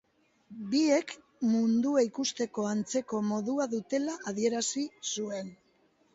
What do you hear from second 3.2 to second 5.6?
modua dutela adierazi zuen